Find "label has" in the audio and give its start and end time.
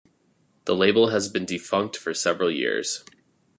0.73-1.29